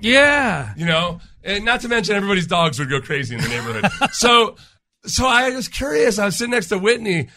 Yeah. 0.00 0.72
you 0.76 0.86
know, 0.86 1.20
and 1.42 1.64
not 1.64 1.80
to 1.82 1.88
mention 1.88 2.14
everybody's 2.14 2.46
dogs 2.46 2.78
would 2.78 2.88
go 2.90 3.00
crazy 3.00 3.34
in 3.34 3.40
the 3.40 3.48
neighborhood. 3.48 3.90
so, 4.12 4.56
so 5.06 5.26
I 5.26 5.50
was 5.50 5.66
curious. 5.68 6.18
I 6.18 6.26
was 6.26 6.36
sitting 6.38 6.52
next 6.52 6.68
to 6.68 6.78
Whitney, 6.78 7.28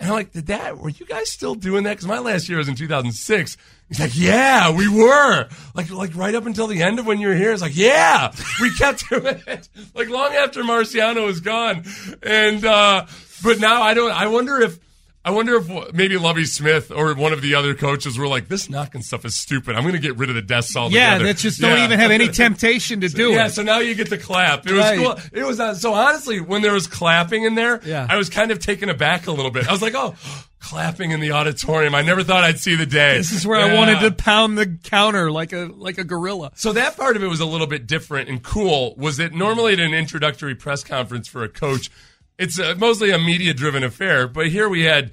and 0.00 0.08
I'm 0.08 0.14
like, 0.14 0.32
"Did 0.32 0.46
that? 0.46 0.78
Were 0.78 0.88
you 0.88 1.06
guys 1.06 1.30
still 1.30 1.54
doing 1.54 1.84
that?" 1.84 1.90
Because 1.90 2.06
my 2.08 2.18
last 2.18 2.48
year 2.48 2.58
was 2.58 2.68
in 2.68 2.74
2006. 2.74 3.56
He's 3.88 4.00
like, 4.00 4.16
"Yeah, 4.16 4.72
we 4.72 4.88
were." 4.88 5.48
Like, 5.74 5.90
like 5.90 6.16
right 6.16 6.34
up 6.34 6.46
until 6.46 6.66
the 6.66 6.82
end 6.82 6.98
of 6.98 7.06
when 7.06 7.20
you 7.20 7.28
were 7.28 7.34
here. 7.34 7.52
It's 7.52 7.62
like, 7.62 7.76
"Yeah, 7.76 8.32
we 8.60 8.74
kept 8.74 9.08
doing 9.10 9.42
it." 9.46 9.68
Like 9.94 10.08
long 10.08 10.32
after 10.32 10.62
Marciano 10.62 11.26
was 11.26 11.40
gone, 11.40 11.84
and 12.22 12.64
uh 12.64 13.06
but 13.44 13.60
now 13.60 13.82
I 13.82 13.94
don't. 13.94 14.10
I 14.10 14.26
wonder 14.26 14.60
if. 14.60 14.78
I 15.22 15.32
wonder 15.32 15.56
if 15.56 15.92
maybe 15.92 16.16
Lovie 16.16 16.46
Smith 16.46 16.90
or 16.90 17.12
one 17.14 17.34
of 17.34 17.42
the 17.42 17.54
other 17.54 17.74
coaches 17.74 18.16
were 18.16 18.26
like, 18.26 18.48
"This 18.48 18.70
knocking 18.70 19.02
stuff 19.02 19.26
is 19.26 19.34
stupid. 19.36 19.76
I'm 19.76 19.82
going 19.82 19.92
to 19.94 20.00
get 20.00 20.16
rid 20.16 20.30
of 20.30 20.34
the 20.34 20.40
desks 20.40 20.74
altogether." 20.74 21.18
Yeah, 21.24 21.32
that 21.32 21.36
just 21.36 21.60
don't 21.60 21.76
Yeah. 21.76 21.84
even 21.84 21.98
have 22.00 22.10
any 22.10 22.28
temptation 22.44 23.02
to 23.02 23.08
do 23.10 23.24
yeah, 23.28 23.28
it. 23.28 23.34
Yeah, 23.36 23.48
so 23.48 23.62
now 23.62 23.80
you 23.80 23.94
get 23.94 24.08
to 24.08 24.16
clap. 24.16 24.66
It 24.66 24.72
was 24.72 24.80
Right. 24.82 24.98
cool. 24.98 25.18
It 25.32 25.44
was 25.44 25.60
uh, 25.60 25.74
so 25.74 25.92
honestly 25.92 26.40
when 26.40 26.62
there 26.62 26.72
was 26.72 26.86
clapping 26.86 27.44
in 27.44 27.54
there, 27.54 27.80
Yeah. 27.84 28.06
I 28.08 28.16
was 28.16 28.30
kind 28.30 28.50
of 28.50 28.60
taken 28.60 28.88
aback 28.88 29.26
a 29.26 29.32
little 29.32 29.50
bit. 29.50 29.68
I 29.68 29.72
was 29.72 29.82
like, 29.82 29.94
"Oh, 29.94 30.14
clapping 30.60 31.10
in 31.10 31.20
the 31.20 31.32
auditorium. 31.32 31.94
I 31.94 32.00
never 32.00 32.22
thought 32.22 32.44
I'd 32.44 32.58
see 32.58 32.74
the 32.74 32.86
day." 32.86 33.18
This 33.18 33.32
is 33.32 33.46
where 33.46 33.60
I 33.60 33.74
wanted 33.74 34.00
to 34.00 34.12
pound 34.12 34.56
the 34.56 34.78
counter 34.84 35.30
like 35.30 35.52
a 35.52 35.70
like 35.76 35.98
a 35.98 36.04
gorilla. 36.04 36.50
So 36.54 36.72
that 36.72 36.96
part 36.96 37.16
of 37.16 37.22
it 37.22 37.26
was 37.28 37.40
a 37.40 37.46
little 37.46 37.66
bit 37.66 37.86
different 37.86 38.30
and 38.30 38.42
cool. 38.42 38.94
Was 38.96 39.18
that 39.18 39.34
normally 39.34 39.74
at 39.74 39.80
an 39.80 39.92
introductory 39.92 40.54
press 40.54 40.82
conference 40.82 41.28
for 41.28 41.44
a 41.44 41.48
coach, 41.50 41.90
it's 42.40 42.58
uh 42.58 42.74
mostly 42.78 43.10
a 43.10 43.18
media 43.18 43.54
driven 43.54 43.84
affair, 43.84 44.26
but 44.26 44.48
here 44.48 44.68
we 44.68 44.82
had 44.82 45.12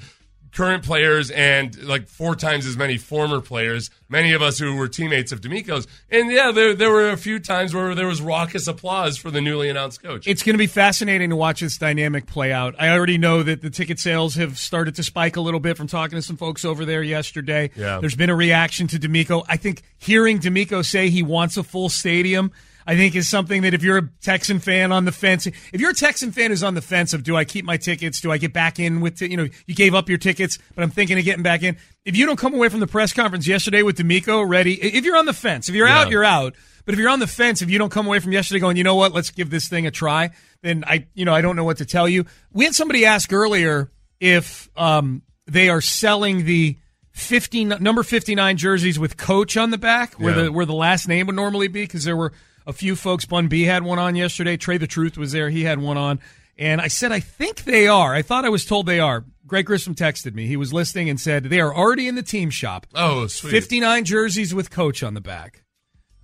current 0.57 0.83
players 0.83 1.29
and 1.29 1.83
like 1.83 2.07
four 2.07 2.35
times 2.35 2.65
as 2.65 2.75
many 2.75 2.97
former 2.97 3.39
players, 3.39 3.91
many 4.09 4.33
of 4.33 4.41
us 4.41 4.57
who 4.57 4.75
were 4.75 4.87
teammates 4.87 5.31
of 5.31 5.39
DeMeco's. 5.39 5.85
And 6.09 6.31
yeah, 6.31 6.51
there, 6.51 6.73
there 6.73 6.89
were 6.89 7.11
a 7.11 7.17
few 7.17 7.39
times 7.39 7.75
where 7.75 7.93
there 7.93 8.07
was 8.07 8.21
raucous 8.21 8.67
applause 8.67 9.17
for 9.17 9.29
the 9.29 9.39
newly 9.39 9.69
announced 9.69 10.01
coach. 10.01 10.27
It's 10.27 10.41
going 10.41 10.55
to 10.55 10.57
be 10.57 10.65
fascinating 10.65 11.29
to 11.29 11.35
watch 11.35 11.59
this 11.59 11.77
dynamic 11.77 12.25
play 12.25 12.51
out. 12.51 12.73
I 12.79 12.89
already 12.89 13.19
know 13.19 13.43
that 13.43 13.61
the 13.61 13.69
ticket 13.69 13.99
sales 13.99 14.33
have 14.35 14.57
started 14.57 14.95
to 14.95 15.03
spike 15.03 15.35
a 15.35 15.41
little 15.41 15.59
bit 15.59 15.77
from 15.77 15.85
talking 15.85 16.17
to 16.17 16.23
some 16.23 16.37
folks 16.37 16.65
over 16.65 16.85
there 16.85 17.03
yesterday. 17.03 17.69
Yeah. 17.75 17.99
There's 17.99 18.15
been 18.15 18.31
a 18.31 18.35
reaction 18.35 18.87
to 18.87 18.97
DeMeco. 18.97 19.45
I 19.47 19.57
think 19.57 19.83
hearing 19.99 20.39
DeMeco 20.39 20.83
say 20.83 21.09
he 21.09 21.21
wants 21.21 21.57
a 21.57 21.63
full 21.63 21.89
stadium– 21.89 22.51
I 22.87 22.95
think 22.95 23.15
is 23.15 23.27
something 23.27 23.63
that 23.63 23.73
if 23.73 23.83
you're 23.83 23.97
a 23.97 24.09
Texan 24.21 24.59
fan 24.59 24.93
on 24.93 25.03
the 25.03 25.11
fence, 25.11 25.45
if 25.45 25.81
you're 25.81 25.89
a 25.89 25.93
Texan 25.93 26.31
fan 26.31 26.51
who's 26.51 26.63
on 26.63 26.73
the 26.73 26.81
fence 26.81 27.13
of 27.13 27.21
do 27.21 27.35
I 27.35 27.43
keep 27.43 27.65
my 27.65 27.75
tickets, 27.75 28.21
do 28.21 28.31
I 28.31 28.37
get 28.37 28.53
back 28.53 28.79
in 28.79 29.01
with, 29.01 29.19
t-? 29.19 29.29
you 29.29 29.35
know, 29.35 29.47
you 29.65 29.75
gave 29.75 29.93
up 29.93 30.07
your 30.07 30.17
tickets, 30.17 30.57
but 30.73 30.83
I'm 30.83 30.89
thinking 30.89 31.19
of 31.19 31.25
getting 31.25 31.43
back 31.43 31.63
in. 31.63 31.75
If 32.05 32.15
you 32.15 32.25
don't 32.25 32.37
come 32.37 32.53
away 32.53 32.69
from 32.69 32.79
the 32.79 32.87
press 32.87 33.11
conference 33.11 33.45
yesterday 33.45 33.83
with 33.83 33.97
DeMeco 33.97 34.47
ready, 34.47 34.81
if 34.81 35.03
you're 35.03 35.17
on 35.17 35.25
the 35.25 35.33
fence, 35.33 35.67
if 35.67 35.75
you're 35.75 35.87
yeah. 35.87 35.99
out, 35.99 36.09
you're 36.09 36.23
out. 36.23 36.55
But 36.85 36.93
if 36.93 36.99
you're 36.99 37.09
on 37.09 37.19
the 37.19 37.27
fence, 37.27 37.61
if 37.61 37.69
you 37.69 37.77
don't 37.77 37.91
come 37.91 38.07
away 38.07 38.19
from 38.19 38.31
yesterday 38.31 38.61
going, 38.61 38.77
you 38.77 38.85
know 38.85 38.95
what, 38.95 39.11
let's 39.11 39.31
give 39.31 39.49
this 39.49 39.67
thing 39.67 39.85
a 39.85 39.91
try, 39.91 40.29
then 40.61 40.85
I, 40.87 41.07
you 41.13 41.25
know, 41.25 41.33
I 41.33 41.41
don't 41.41 41.57
know 41.57 41.65
what 41.65 41.77
to 41.79 41.85
tell 41.85 42.07
you. 42.07 42.25
We 42.53 42.63
had 42.63 42.73
somebody 42.73 43.05
ask 43.05 43.33
earlier 43.33 43.91
if 44.21 44.69
um, 44.77 45.23
they 45.45 45.67
are 45.67 45.81
selling 45.81 46.45
the 46.45 46.77
50 47.17 47.65
number 47.65 48.03
59 48.03 48.57
jerseys 48.57 48.99
with 48.99 49.17
coach 49.17 49.57
on 49.57 49.71
the 49.71 49.77
back 49.77 50.13
where 50.15 50.35
yeah. 50.35 50.43
the 50.43 50.51
where 50.51 50.65
the 50.65 50.73
last 50.73 51.07
name 51.07 51.27
would 51.27 51.35
normally 51.35 51.67
be 51.67 51.81
because 51.81 52.03
there 52.03 52.15
were 52.15 52.31
a 52.65 52.73
few 52.73 52.95
folks. 52.95 53.25
Bun 53.25 53.47
B 53.47 53.63
had 53.63 53.83
one 53.83 53.97
on 53.97 54.15
yesterday. 54.15 54.55
Trae 54.55 54.79
tha 54.79 54.87
Truth 54.87 55.17
was 55.17 55.31
there. 55.31 55.49
He 55.49 55.63
had 55.63 55.79
one 55.79 55.97
on. 55.97 56.19
And 56.59 56.81
I 56.81 56.87
said, 56.87 57.11
I 57.11 57.19
think 57.19 57.63
they 57.65 57.87
are. 57.87 58.13
I 58.13 58.21
thought 58.21 58.45
I 58.45 58.49
was 58.49 58.65
told 58.65 58.85
they 58.85 58.99
are. 58.99 59.25
Greg 59.45 59.65
Grissom 59.65 59.95
texted 59.95 60.33
me. 60.33 60.47
He 60.47 60.57
was 60.57 60.73
listening 60.73 61.09
and 61.09 61.19
said 61.19 61.45
they 61.45 61.59
are 61.59 61.73
already 61.73 62.07
in 62.07 62.15
the 62.15 62.23
team 62.23 62.49
shop. 62.49 62.87
Oh, 62.93 63.27
sweet. 63.27 63.51
59 63.51 64.05
jerseys 64.05 64.53
with 64.53 64.69
coach 64.69 65.03
on 65.03 65.13
the 65.13 65.21
back. 65.21 65.63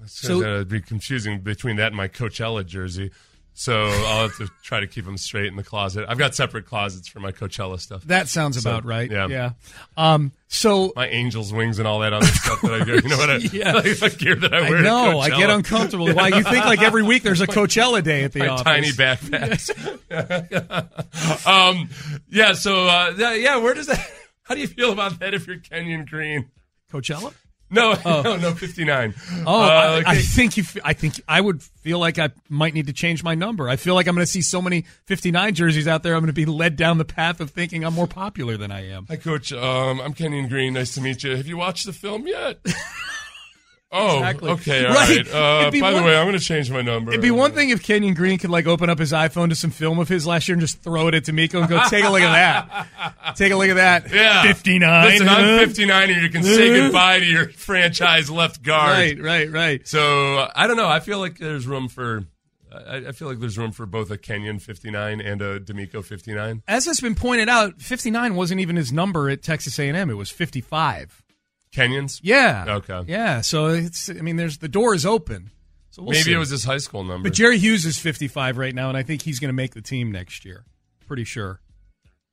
So 0.06 0.42
it'd 0.42 0.68
be 0.68 0.82
confusing 0.82 1.40
between 1.40 1.78
that 1.78 1.88
and 1.88 1.96
my 1.96 2.08
Coachella 2.08 2.66
jersey. 2.66 3.12
So 3.56 3.84
I'll 3.84 4.28
have 4.28 4.38
to 4.38 4.50
try 4.64 4.80
to 4.80 4.88
keep 4.88 5.06
them 5.06 5.18
straight 5.18 5.46
in 5.46 5.56
the 5.56 5.64
closet. 5.64 6.06
I've 6.08 6.18
got 6.18 6.34
separate 6.34 6.66
closets 6.66 7.08
for 7.08 7.20
my 7.20 7.32
Coachella 7.32 7.80
stuff. 7.80 8.04
That 8.06 8.28
sounds 8.28 8.62
so, 8.62 8.70
about 8.70 8.84
right. 8.84 9.10
Yeah. 9.10 9.28
Yeah. 9.28 9.52
Um, 9.96 10.32
so 10.48 10.92
my 10.96 11.08
angels 11.08 11.54
wings 11.54 11.78
and 11.78 11.88
all 11.88 12.00
that 12.00 12.14
other 12.14 12.26
stuff 12.26 12.62
that 12.62 12.74
I 12.74 12.84
do. 12.84 12.96
You 12.96 13.10
know 13.10 13.18
what? 13.18 13.30
I, 13.30 13.36
yeah. 13.54 13.74
Like 14.02 14.18
gear 14.18 14.36
that 14.36 14.54
I 14.54 14.70
wear. 14.70 14.80
I 14.80 14.82
know. 14.82 15.20
I 15.20 15.30
get 15.30 15.50
uncomfortable. 15.50 16.12
Why 16.14 16.30
you 16.30 16.44
think 16.44 16.66
like 16.66 16.82
every 16.82 17.04
week 17.04 17.22
there's 17.24 17.42
a 17.42 17.48
Coachella 17.54 18.04
day 18.04 18.24
at 18.24 18.34
the 18.34 18.40
my 18.40 18.48
office? 18.48 18.64
Tiny 18.64 18.90
backpacks. 18.90 19.70
um, 21.48 21.90
yeah. 22.30 22.54
So 22.54 22.88
uh, 22.88 23.14
yeah. 23.18 23.58
Where 23.58 23.76
does 23.76 23.88
that? 23.88 24.00
How 24.44 24.56
do 24.56 24.62
you 24.62 24.68
feel 24.68 24.92
about 24.92 25.20
that? 25.20 25.34
If 25.34 25.48
you're 25.48 25.60
Kenyon 25.60 26.06
Green, 26.06 26.50
Coachella. 26.92 27.34
No, 27.74 27.96
oh. 28.06 28.22
no, 28.24 28.38
no, 28.38 28.54
fifty 28.54 28.86
nine. 28.86 29.16
Oh, 29.46 29.62
uh, 29.62 29.68
I, 29.68 29.96
okay. 29.96 30.04
I, 30.06 30.16
think 30.18 30.58
you. 30.58 30.64
I 30.84 30.94
think 30.94 31.20
I 31.28 31.42
would 31.42 31.62
feel 31.62 31.98
like 32.00 32.20
I 32.20 32.30
might 32.48 32.74
need 32.74 32.88
to 32.88 32.94
change 32.94 33.24
my 33.24 33.36
number. 33.36 33.68
I 33.68 33.76
feel 33.76 33.96
like 33.96 34.08
I'm 34.08 34.16
going 34.16 34.26
to 34.26 34.32
see 34.32 34.42
so 34.42 34.62
many 34.62 34.86
fifty 35.06 35.32
nine 35.32 35.56
jerseys 35.56 35.88
out 35.88 36.04
there. 36.04 36.14
I'm 36.14 36.22
going 36.22 36.28
to 36.28 36.34
be 36.34 36.46
led 36.46 36.76
down 36.76 37.00
the 37.00 37.06
path 37.06 37.40
of 37.40 37.50
thinking 37.50 37.84
I'm 37.84 37.94
more 37.94 38.08
popular 38.08 38.58
than 38.58 38.72
I 38.72 38.90
am. 38.90 39.08
Hi, 39.08 39.18
Coach. 39.18 39.52
Um, 39.52 40.00
I'm 40.00 40.14
Kenyon 40.14 40.48
Green. 40.48 40.74
Nice 40.74 40.94
to 40.94 41.02
meet 41.02 41.24
you. 41.24 41.36
Have 41.36 41.48
you 41.48 41.58
watched 41.58 41.86
the 41.86 41.94
film 41.94 42.28
yet? 42.28 42.60
Oh, 43.96 44.18
exactly. 44.18 44.52
okay, 44.52 44.86
all 44.86 44.94
right. 44.96 45.18
right. 45.18 45.34
Uh, 45.34 45.72
by 45.72 45.94
one, 45.94 46.02
the 46.02 46.08
way, 46.08 46.18
I'm 46.18 46.26
going 46.26 46.38
to 46.38 46.44
change 46.44 46.72
my 46.72 46.82
number. 46.82 47.12
It'd 47.12 47.22
be 47.22 47.30
one 47.30 47.54
thing 47.54 47.70
if 47.70 47.84
Kenyon 47.84 48.16
Green 48.16 48.40
could 48.40 48.50
like 48.50 48.66
open 48.66 48.90
up 48.90 48.98
his 48.98 49.12
iPhone 49.12 49.50
to 49.50 49.56
some 49.56 49.70
film 49.70 50.00
of 50.00 50.10
his 50.10 50.26
last 50.26 50.48
year 50.48 50.56
and 50.56 50.62
just 50.62 50.82
throw 50.82 51.08
it 51.10 51.14
at 51.14 51.26
DeMeco 51.26 51.60
and 51.60 51.70
go, 51.70 51.80
"Take 51.90 52.04
a 52.04 52.10
look 52.10 52.22
at 52.22 52.32
that. 52.34 53.36
Take 53.36 53.52
a 53.52 53.56
look 53.56 53.70
at 53.70 53.76
that. 53.76 54.12
Yeah, 54.12 54.42
59. 54.44 55.06
Listen, 55.06 55.30
I'm 55.30 55.60
59, 55.60 56.10
and 56.10 56.22
you 56.24 56.30
can 56.30 56.44
say 56.44 56.70
goodbye 56.82 57.20
to 57.20 57.26
your 57.26 57.50
franchise 57.50 58.32
left 58.32 58.64
guard. 58.64 58.90
Right, 58.90 59.22
right, 59.22 59.52
right. 59.52 59.88
So 59.88 60.50
I 60.56 60.66
don't 60.66 60.78
know. 60.78 60.90
I 60.90 61.00
feel 61.00 61.20
like 61.20 61.38
there's 61.38 61.68
room 61.68 61.88
for. 61.88 62.26
I, 62.76 63.12
feel 63.12 63.28
like 63.28 63.40
there's 63.40 63.56
room 63.56 63.72
for 63.72 63.86
both 63.86 64.10
a 64.10 64.18
Kenyon 64.18 64.58
59 64.58 65.22
and 65.22 65.44
a 65.44 65.60
DeMeco 65.60 66.04
59. 66.04 66.64
As 66.68 66.86
has 66.86 67.00
been 67.00 67.14
pointed 67.14 67.48
out, 67.48 67.80
59 67.80 68.34
wasn't 68.34 68.62
even 68.62 68.78
his 68.78 68.92
number 68.92 69.30
at 69.30 69.44
Texas 69.44 69.78
A&M. 69.78 70.10
It 70.10 70.16
was 70.16 70.32
55. 70.32 71.22
Kenyons? 71.74 72.20
Yeah. 72.24 72.66
Okay. 72.68 73.04
Yeah. 73.08 73.42
So 73.42 73.68
it's. 73.68 74.10
I 74.10 74.14
mean, 74.14 74.36
there's 74.36 74.60
the 74.60 74.68
door 74.68 74.94
is 74.94 75.06
open. 75.06 75.52
So 75.90 76.02
we'll 76.02 76.12
maybe 76.12 76.24
see. 76.24 76.34
it 76.34 76.38
was 76.38 76.50
his 76.50 76.64
high 76.64 76.78
school 76.78 77.04
number. 77.04 77.30
But 77.30 77.36
Jerry 77.36 77.60
Hughes 77.60 77.86
is 77.86 78.00
55 78.00 78.58
right 78.58 78.74
now, 78.74 78.90
and 78.90 78.98
I 78.98 79.04
think 79.04 79.22
he's 79.22 79.40
going 79.40 79.50
to 79.50 79.54
make 79.54 79.74
the 79.76 79.82
team 79.82 80.12
next 80.12 80.44
year. 80.44 80.66
Pretty 81.08 81.24
sure. 81.24 81.62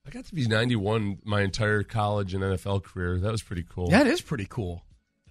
I 0.06 0.10
got 0.10 0.24
to 0.26 0.34
be 0.34 0.46
91 0.46 1.18
my 1.24 1.42
entire 1.42 1.82
college 1.82 2.32
and 2.32 2.42
NFL 2.42 2.82
career. 2.84 3.18
That 3.18 3.30
was 3.30 3.42
pretty 3.42 3.64
cool. 3.68 3.90
That 3.90 4.06
is 4.06 4.22
pretty 4.22 4.46
cool. 4.48 4.82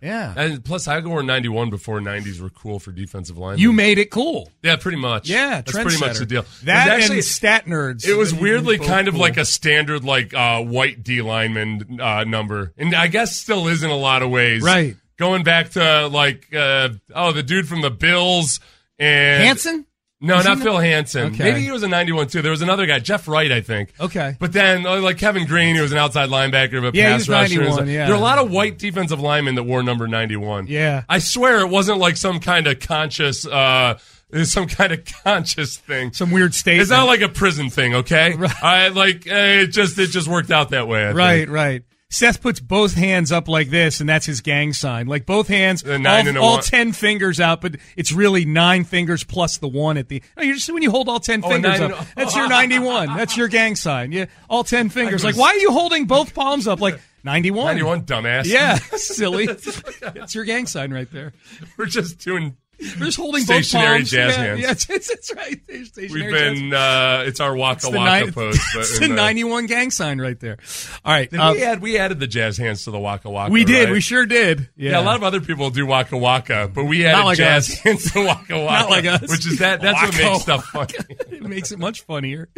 Yeah. 0.02 0.34
And 0.36 0.64
plus, 0.64 0.88
I 0.88 1.00
wore 1.00 1.24
91 1.24 1.70
before 1.70 2.00
90s 2.00 2.40
were 2.40 2.50
cool 2.50 2.80
for 2.80 2.92
defensive 2.92 3.38
line. 3.38 3.58
You 3.58 3.74
made 3.74 3.98
it 3.98 4.12
cool. 4.12 4.50
Yeah, 4.64 4.78
pretty 4.78 4.98
much. 4.98 5.30
Yeah, 5.30 5.62
that's 5.62 5.72
pretty 5.74 6.00
much 6.00 6.20
the 6.20 6.26
deal. 6.26 6.46
That 6.64 6.90
actually, 6.90 7.18
and 7.18 7.26
stat 7.26 7.66
nerds. 7.66 8.08
It 8.08 8.16
was 8.16 8.34
weirdly 8.34 8.78
kind 8.78 9.08
cool. 9.08 9.16
of 9.16 9.20
like 9.20 9.38
a 9.38 9.46
standard 9.46 10.04
like 10.04 10.34
uh, 10.34 10.62
white 10.62 11.04
D 11.04 11.22
lineman 11.22 12.00
uh, 12.02 12.24
number, 12.24 12.74
and 12.78 12.96
I 12.96 13.08
guess 13.08 13.36
still 13.36 13.68
is 13.68 13.84
in 13.84 13.90
a 13.90 13.98
lot 13.98 14.22
of 14.22 14.30
ways. 14.30 14.62
Right. 14.62 14.96
Going 15.18 15.44
back 15.44 15.72
to 15.72 16.08
like 16.08 16.54
uh, 16.56 16.90
oh 17.14 17.34
the 17.34 17.44
dude 17.44 17.68
from 17.68 17.82
the 17.82 17.92
Bills 17.92 18.62
and 18.98 19.44
Hansen. 19.44 19.86
No, 20.22 20.42
not 20.42 20.60
Phil 20.60 20.78
Hansen. 20.78 21.34
Okay. 21.34 21.46
Maybe 21.46 21.62
he 21.62 21.72
was 21.72 21.82
a 21.84 21.88
91 21.88 22.28
too. 22.28 22.42
There 22.42 22.52
was 22.52 22.62
another 22.62 22.86
guy, 22.86 23.00
Jeff 23.00 23.28
Wright, 23.28 23.52
I 23.52 23.62
think. 23.62 23.94
Okay. 24.00 24.36
But 24.38 24.52
then, 24.52 24.86
uh, 24.86 25.00
like 25.00 25.18
Kevin 25.18 25.46
Greene, 25.46 25.76
he 25.76 25.82
was 25.82 25.94
an 25.94 25.98
outside 25.98 26.30
linebacker, 26.30 26.82
but 26.82 26.94
yeah, 26.94 27.14
pass 27.14 27.30
rusher. 27.30 27.62
91, 27.62 27.88
yeah. 27.88 28.06
There 28.06 28.16
are 28.16 28.18
a 28.18 28.22
lot 28.22 28.38
of 28.38 28.52
white 28.52 28.78
defensive 28.78 29.22
linemen 29.22 29.56
that 29.56 29.64
wore 29.64 29.82
number 29.82 30.08
91. 30.08 30.68
Yeah. 30.68 31.04
I 31.08 31.20
swear 31.20 31.60
it 31.60 31.70
wasn't 31.70 32.00
like 32.00 32.18
some 32.18 32.42
kind 32.42 32.68
of 32.68 32.80
conscious, 32.82 33.46
uh, 33.46 33.98
some 34.44 34.68
kind 34.68 34.92
of 34.92 35.06
conscious 35.24 35.78
thing. 35.78 36.12
Some 36.12 36.32
weird 36.32 36.54
state. 36.54 36.82
It's 36.82 36.90
not 36.90 37.08
like 37.08 37.22
a 37.22 37.30
prison 37.30 37.70
thing, 37.70 37.96
okay? 37.96 38.34
Right. 38.40 38.64
I 38.64 38.88
like 38.90 39.26
eh, 39.26 39.62
it 39.62 39.68
just 39.68 39.98
it 40.00 40.08
just 40.08 40.28
worked 40.28 40.52
out 40.52 40.70
that 40.70 40.88
way. 40.88 41.06
I 41.06 41.12
right, 41.12 41.38
think. 41.40 41.50
right. 41.50 41.84
Seth 42.12 42.42
puts 42.42 42.60
both 42.60 42.96
hands 42.96 43.32
up 43.32 43.48
like 43.48 43.70
this, 43.70 44.00
and 44.00 44.10
that's 44.10 44.26
his 44.26 44.42
gang 44.42 44.74
sign. 44.74 45.06
Like 45.06 45.28
both 45.28 45.48
hands, 45.48 45.84
all, 45.88 46.38
all 46.40 46.58
ten 46.58 46.92
fingers 46.92 47.40
out, 47.40 47.62
but 47.62 47.76
it's 47.96 48.12
really 48.12 48.46
nine 48.46 48.84
fingers 48.84 49.24
plus 49.24 49.58
the 49.60 49.68
one 49.68 49.96
at 49.96 50.10
the. 50.10 50.24
Oh, 50.36 50.42
no, 50.42 50.44
you're 50.44 50.56
just 50.56 50.72
when 50.74 50.82
you 50.82 50.90
hold 50.90 51.08
all 51.08 51.20
ten 51.20 51.44
oh, 51.44 51.50
fingers 51.50 51.80
up. 51.80 52.08
That's 52.16 52.36
your 52.36 52.50
ninety-one. 52.50 53.16
That's 53.16 53.38
your 53.38 53.48
gang 53.48 53.76
sign. 53.76 54.12
Yeah, 54.12 54.26
all 54.50 54.64
ten 54.64 54.90
fingers. 54.90 55.24
Like, 55.24 55.38
why 55.38 55.50
are 55.50 55.58
you 55.58 55.72
holding 55.72 56.06
both 56.06 56.34
palms 56.34 56.68
up? 56.68 56.82
Like 56.82 57.00
91. 57.24 57.66
91, 57.76 58.02
dumbass. 58.04 58.46
Yeah, 58.46 58.76
silly. 58.96 59.46
That's 60.02 60.34
your 60.34 60.46
gang 60.46 60.66
sign 60.66 60.92
right 60.92 61.10
there. 61.12 61.34
We're 61.78 61.86
just 61.86 62.20
doing 62.20 62.58
we're 62.80 63.06
just 63.06 63.18
holding 63.18 63.44
stationary 63.44 63.86
both 63.86 63.96
palms. 63.98 64.10
jazz 64.12 64.38
yeah, 64.38 64.44
hands. 64.44 64.62
Yeah, 64.62 64.96
it's, 64.96 65.10
it's 65.10 65.36
right. 65.36 65.62
We've 65.98 66.32
been. 66.32 66.74
Uh, 66.74 67.24
it's 67.26 67.40
our 67.40 67.56
waka 67.56 67.88
it's 67.88 67.96
waka 67.96 68.26
ni- 68.26 68.32
pose. 68.32 68.60
it's 68.76 69.00
the 69.00 69.08
ninety-one 69.08 69.66
gang 69.66 69.92
sign 69.92 70.20
right 70.20 70.40
there. 70.40 70.58
All 71.04 71.14
right, 71.14 71.34
um, 71.34 71.56
we 71.56 71.64
add 71.64 71.82
we 71.82 71.98
added 71.98 72.20
the 72.20 72.28
jazz 72.28 72.58
hands 72.58 72.86
to 72.86 72.92
the 72.92 73.00
waka 73.00 73.30
waka. 73.30 73.52
We 73.52 73.66
did. 73.66 73.86
Right? 73.86 73.94
We 73.94 74.02
sure 74.02 74.26
did. 74.26 74.70
Yeah. 74.76 74.92
yeah. 74.92 75.02
a 75.02 75.04
lot 75.04 75.16
of 75.16 75.24
other 75.24 75.42
people 75.42 75.70
do 75.70 75.86
waka 75.86 76.18
waka, 76.18 76.72
but 76.74 76.86
we 76.86 77.06
added 77.06 77.26
like 77.26 77.38
jazz 77.38 77.70
us. 77.70 77.80
hands 77.80 78.12
to 78.14 78.26
waka 78.26 78.60
waka. 78.60 78.80
Not 78.80 78.90
like 78.90 79.06
us. 79.06 79.22
Which 79.30 79.46
is 79.46 79.60
that. 79.60 79.82
That's 79.82 80.02
what 80.02 80.18
makes 80.18 80.42
stuff 80.44 80.66
funny. 80.66 80.94
it 81.10 81.44
makes 81.44 81.72
it 81.72 81.80
much 81.80 82.02
funnier. 82.02 82.50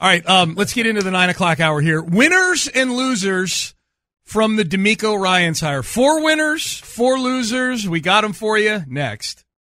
All 0.00 0.08
right, 0.08 0.26
um, 0.28 0.54
let's 0.54 0.74
get 0.74 0.86
into 0.86 1.02
the 1.02 1.10
nine 1.10 1.30
o'clock 1.30 1.60
hour 1.60 1.80
here. 1.80 2.02
Winners 2.02 2.68
and 2.68 2.92
losers 2.92 3.74
from 4.26 4.56
the 4.56 4.64
DeMeco 4.64 5.18
Ryans 5.18 5.60
hire. 5.60 5.82
Four 5.82 6.22
winners, 6.22 6.78
four 6.78 7.18
losers. 7.18 7.88
We 7.88 8.00
got 8.00 8.20
them 8.20 8.32
for 8.32 8.58
you 8.58 8.82
next. 8.86 9.45